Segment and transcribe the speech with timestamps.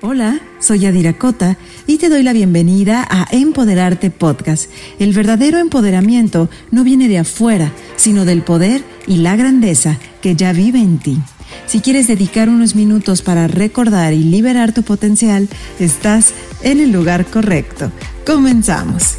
[0.00, 1.56] Hola, soy Adira Cota
[1.88, 4.70] y te doy la bienvenida a Empoderarte Podcast.
[5.00, 10.52] El verdadero empoderamiento no viene de afuera, sino del poder y la grandeza que ya
[10.52, 11.18] vive en ti.
[11.66, 15.48] Si quieres dedicar unos minutos para recordar y liberar tu potencial,
[15.80, 17.90] estás en el lugar correcto.
[18.24, 19.16] Comenzamos.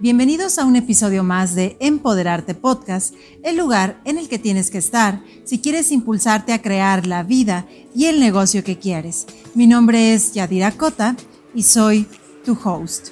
[0.00, 4.78] Bienvenidos a un episodio más de Empoderarte Podcast, el lugar en el que tienes que
[4.78, 9.26] estar si quieres impulsarte a crear la vida y el negocio que quieres.
[9.54, 11.16] Mi nombre es Yadira Cota
[11.54, 12.06] y soy
[12.46, 13.08] tu host.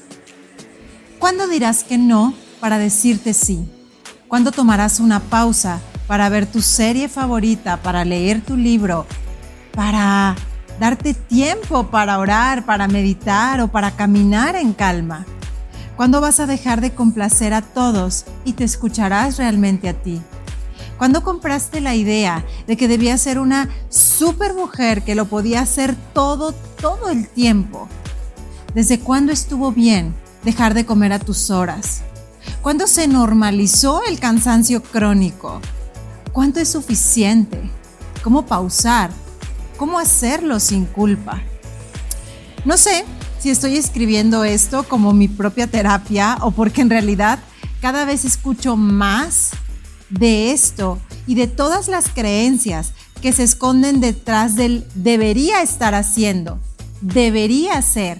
[1.19, 3.69] ¿Cuándo dirás que no para decirte sí?
[4.27, 9.07] ¿Cuándo tomarás una pausa para ver tu serie favorita, para leer tu libro,
[9.75, 10.35] para
[10.81, 15.27] darte tiempo para orar, para meditar o para caminar en calma?
[15.99, 20.23] ¿Cuándo vas a dejar de complacer a todos y te escucharás realmente a ti?
[20.97, 25.97] ¿Cuándo compraste la idea de que debía ser una super mujer que lo podía hacer
[26.13, 27.89] todo, todo el tiempo?
[28.77, 32.03] ¿Desde cuándo estuvo bien dejar de comer a tus horas?
[32.63, 35.61] ¿Cuándo se normalizó el cansancio crónico?
[36.31, 37.61] ¿Cuánto es suficiente?
[38.23, 39.11] ¿Cómo pausar?
[39.77, 41.43] ¿Cómo hacerlo sin culpa?
[42.65, 43.05] No sé,
[43.41, 47.39] si estoy escribiendo esto como mi propia terapia o porque en realidad
[47.81, 49.51] cada vez escucho más
[50.11, 56.59] de esto y de todas las creencias que se esconden detrás del debería estar haciendo,
[57.01, 58.19] debería ser.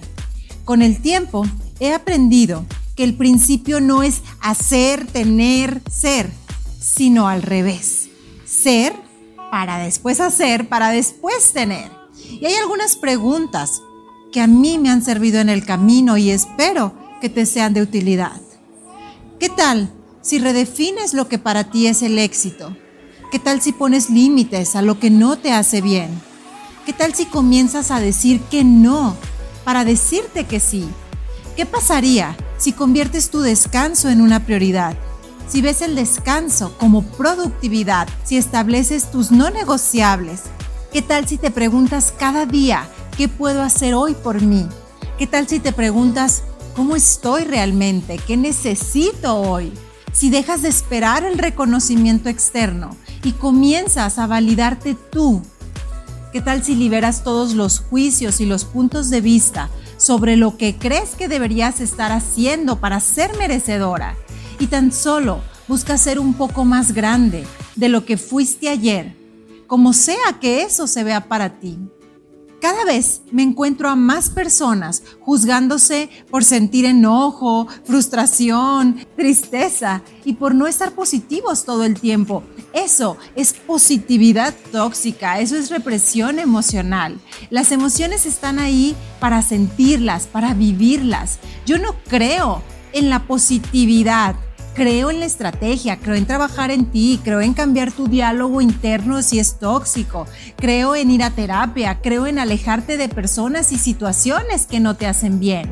[0.65, 1.45] Con el tiempo
[1.79, 6.29] he aprendido que el principio no es hacer, tener, ser,
[6.79, 8.09] sino al revés.
[8.45, 8.93] Ser
[9.51, 11.91] para después hacer, para después tener.
[12.29, 13.81] Y hay algunas preguntas
[14.31, 17.81] que a mí me han servido en el camino y espero que te sean de
[17.81, 18.39] utilidad.
[19.39, 19.91] ¿Qué tal
[20.21, 22.75] si redefines lo que para ti es el éxito?
[23.31, 26.09] ¿Qué tal si pones límites a lo que no te hace bien?
[26.85, 29.15] ¿Qué tal si comienzas a decir que no
[29.63, 30.87] para decirte que sí?
[31.55, 34.95] ¿Qué pasaría si conviertes tu descanso en una prioridad?
[35.47, 40.41] Si ves el descanso como productividad, si estableces tus no negociables,
[40.93, 42.87] ¿qué tal si te preguntas cada día
[43.19, 44.65] ¿Qué puedo hacer hoy por mí?
[45.17, 46.43] ¿Qué tal si te preguntas,
[46.73, 48.17] ¿cómo estoy realmente?
[48.17, 49.73] ¿Qué necesito hoy?
[50.13, 55.41] Si dejas de esperar el reconocimiento externo y comienzas a validarte tú,
[56.31, 60.77] ¿qué tal si liberas todos los juicios y los puntos de vista sobre lo que
[60.77, 64.15] crees que deberías estar haciendo para ser merecedora
[64.59, 69.13] y tan solo buscas ser un poco más grande de lo que fuiste ayer,
[69.67, 71.79] como sea que eso se vea para ti?
[72.61, 80.53] Cada vez me encuentro a más personas juzgándose por sentir enojo, frustración, tristeza y por
[80.53, 82.43] no estar positivos todo el tiempo.
[82.73, 87.19] Eso es positividad tóxica, eso es represión emocional.
[87.49, 91.39] Las emociones están ahí para sentirlas, para vivirlas.
[91.65, 94.35] Yo no creo en la positividad
[94.79, 99.21] creo en la estrategia, creo en trabajar en ti, creo en cambiar tu diálogo interno
[99.21, 100.25] si es tóxico,
[100.55, 105.05] creo en ir a terapia, creo en alejarte de personas y situaciones que no te
[105.05, 105.69] hacen bien.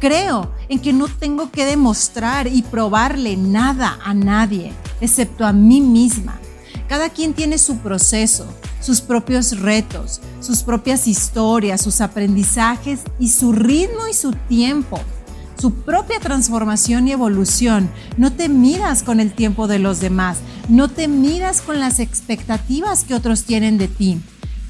[0.00, 4.72] Creo en que no tengo que demostrar y probarle nada a nadie,
[5.02, 6.40] excepto a mí misma.
[6.88, 8.46] Cada quien tiene su proceso,
[8.80, 14.98] sus propios retos, sus propias historias, sus aprendizajes y su ritmo y su tiempo
[15.62, 17.88] su propia transformación y evolución.
[18.16, 23.04] No te miras con el tiempo de los demás, no te miras con las expectativas
[23.04, 24.20] que otros tienen de ti.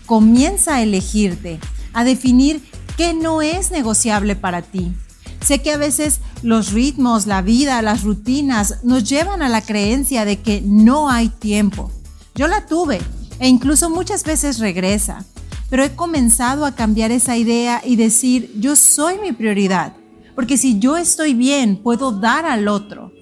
[0.05, 1.61] Comienza a elegirte,
[1.95, 2.63] a definir
[2.99, 4.93] qué no es negociable para ti.
[5.41, 10.27] Sé que a veces los ritmos, la vida, las rutinas nos llevan a la creencia
[10.27, 11.91] de que no hay tiempo.
[12.35, 13.01] Yo la tuve
[13.39, 15.25] e incluso muchas veces regresa,
[15.71, 19.95] pero he comenzado a cambiar esa idea y decir, yo soy mi prioridad.
[20.35, 23.13] Porque si yo estoy bien, puedo dar al otro.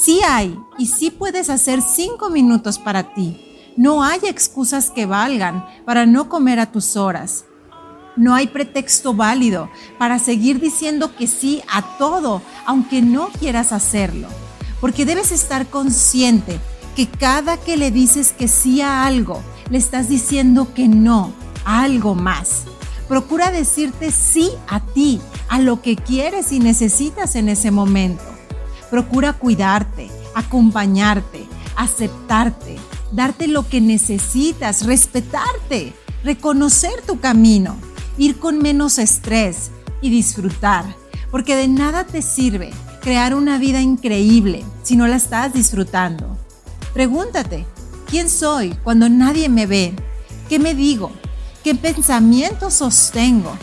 [0.00, 3.40] Sí hay y sí puedes hacer cinco minutos para ti.
[3.76, 7.46] No hay excusas que valgan para no comer a tus horas.
[8.16, 9.68] No hay pretexto válido
[9.98, 14.28] para seguir diciendo que sí a todo, aunque no quieras hacerlo.
[14.80, 16.60] Porque debes estar consciente
[16.94, 21.32] que cada que le dices que sí a algo, le estás diciendo que no
[21.64, 22.64] a algo más.
[23.08, 28.24] Procura decirte sí a ti, a lo que quieres y necesitas en ese momento.
[28.90, 31.46] Procura cuidarte, acompañarte,
[31.76, 32.76] aceptarte,
[33.12, 35.92] darte lo que necesitas, respetarte,
[36.22, 37.76] reconocer tu camino,
[38.16, 39.70] ir con menos estrés
[40.00, 40.84] y disfrutar,
[41.30, 42.72] porque de nada te sirve
[43.02, 46.38] crear una vida increíble si no la estás disfrutando.
[46.94, 47.66] Pregúntate,
[48.08, 49.92] ¿quién soy cuando nadie me ve?
[50.48, 51.12] ¿Qué me digo?
[51.64, 53.56] ¿Qué pensamientos sostengo?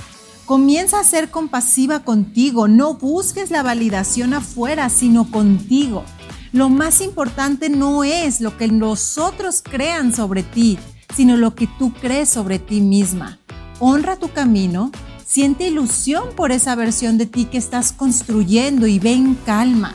[0.47, 6.03] Comienza a ser compasiva contigo, no busques la validación afuera, sino contigo.
[6.51, 10.79] Lo más importante no es lo que los otros crean sobre ti,
[11.15, 13.37] sino lo que tú crees sobre ti misma.
[13.79, 14.89] Honra tu camino,
[15.23, 19.93] siente ilusión por esa versión de ti que estás construyendo y ve en calma,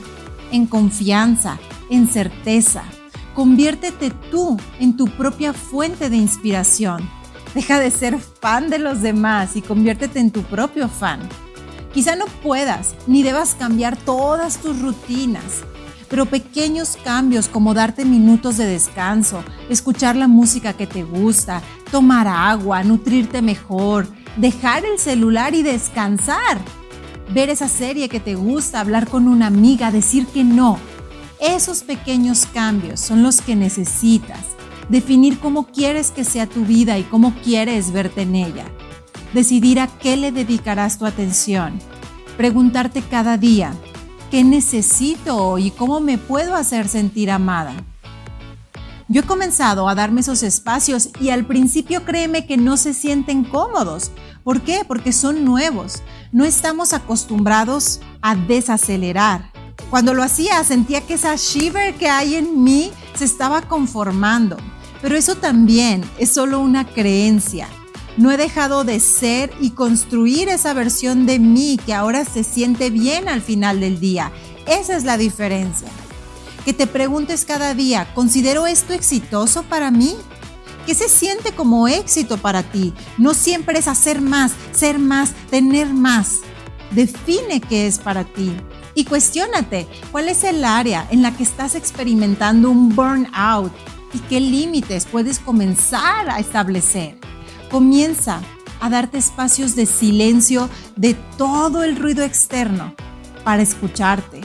[0.53, 1.59] en confianza,
[1.91, 2.85] en certeza.
[3.35, 7.17] Conviértete tú en tu propia fuente de inspiración.
[7.55, 11.21] Deja de ser fan de los demás y conviértete en tu propio fan.
[11.93, 15.65] Quizá no puedas ni debas cambiar todas tus rutinas,
[16.09, 22.29] pero pequeños cambios como darte minutos de descanso, escuchar la música que te gusta, tomar
[22.29, 24.07] agua, nutrirte mejor,
[24.37, 26.59] dejar el celular y descansar,
[27.33, 30.79] ver esa serie que te gusta, hablar con una amiga, decir que no,
[31.41, 34.56] esos pequeños cambios son los que necesitas.
[34.89, 38.65] Definir cómo quieres que sea tu vida y cómo quieres verte en ella.
[39.33, 41.79] Decidir a qué le dedicarás tu atención.
[42.37, 43.73] Preguntarte cada día,
[44.31, 47.73] ¿qué necesito hoy y cómo me puedo hacer sentir amada?
[49.09, 53.45] Yo he comenzado a darme esos espacios y al principio créeme que no se sienten
[53.45, 54.11] cómodos.
[54.43, 54.83] ¿Por qué?
[54.87, 56.03] Porque son nuevos.
[56.33, 59.51] No estamos acostumbrados a desacelerar.
[59.91, 64.57] Cuando lo hacía sentía que esa shiver que hay en mí se estaba conformando.
[65.03, 67.69] Pero eso también es solo una creencia.
[68.17, 72.91] No he dejado de ser y construir esa versión de mí que ahora se siente
[72.91, 74.33] bien al final del día.
[74.67, 75.89] Esa es la diferencia.
[76.65, 80.17] Que te preguntes cada día, ¿considero esto exitoso para mí?
[80.87, 82.95] ¿Qué se siente como éxito para ti?
[83.19, 86.39] No siempre es hacer más, ser más, tener más.
[86.93, 88.53] Define qué es para ti
[88.97, 93.71] y cuestiónate cuál es el área en la que estás experimentando un burnout
[94.13, 97.19] y qué límites puedes comenzar a establecer.
[97.71, 98.41] Comienza
[98.81, 102.95] a darte espacios de silencio de todo el ruido externo
[103.45, 104.41] para escucharte.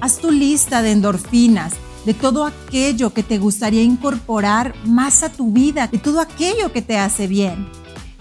[0.00, 5.50] Haz tu lista de endorfinas, de todo aquello que te gustaría incorporar más a tu
[5.50, 7.68] vida, de todo aquello que te hace bien.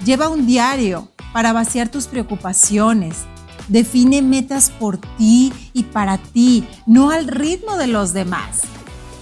[0.04, 3.25] Lleva un diario para vaciar tus preocupaciones,
[3.68, 8.62] Define metas por ti y para ti, no al ritmo de los demás.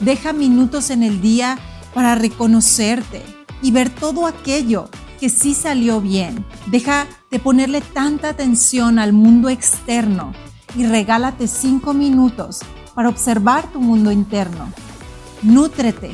[0.03, 1.57] Deja minutos en el día
[1.93, 3.23] para reconocerte
[3.61, 4.89] y ver todo aquello
[5.19, 6.45] que sí salió bien.
[6.67, 10.33] Deja de ponerle tanta atención al mundo externo
[10.75, 12.59] y regálate cinco minutos
[12.93, 14.71] para observar tu mundo interno.
[15.41, 16.11] Nútrete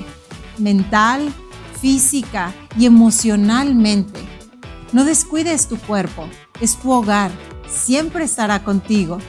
[0.57, 1.33] mental,
[1.81, 4.19] física y emocionalmente.
[4.91, 6.27] No descuides tu cuerpo,
[6.59, 7.31] es tu hogar
[7.69, 9.19] siempre estará contigo.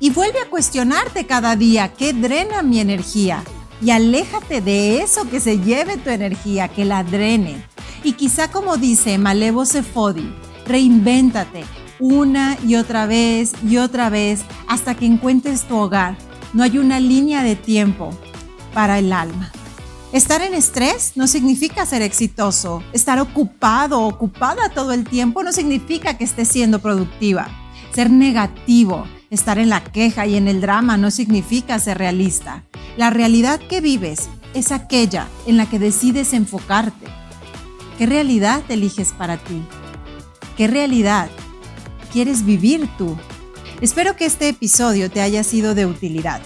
[0.00, 3.42] Y vuelve a cuestionarte cada día qué drena mi energía.
[3.80, 7.62] Y aléjate de eso que se lleve tu energía, que la drene.
[8.02, 10.32] Y quizá como dice Malevo Sefodi,
[10.66, 11.64] reinvéntate
[12.00, 16.16] una y otra vez y otra vez hasta que encuentres tu hogar.
[16.52, 18.10] No hay una línea de tiempo
[18.72, 19.50] para el alma.
[20.12, 22.82] Estar en estrés no significa ser exitoso.
[22.92, 27.48] Estar ocupado o ocupada todo el tiempo no significa que estés siendo productiva.
[27.94, 32.64] Ser negativo, estar en la queja y en el drama no significa ser realista.
[32.98, 37.06] La realidad que vives es aquella en la que decides enfocarte.
[37.96, 39.62] ¿Qué realidad eliges para ti?
[40.56, 41.30] ¿Qué realidad
[42.12, 43.16] quieres vivir tú?
[43.80, 46.40] Espero que este episodio te haya sido de utilidad.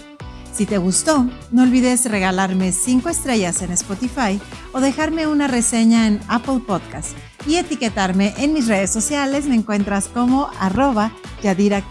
[0.52, 4.38] Si te gustó, no olvides regalarme 5 estrellas en Spotify
[4.75, 7.16] o dejarme una reseña en Apple Podcast
[7.47, 9.47] y etiquetarme en mis redes sociales.
[9.47, 11.82] Me encuentras como arroba Yadira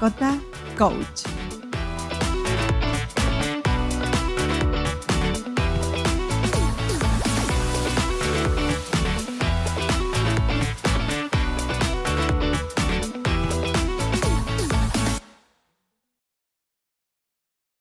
[0.77, 1.40] Coach.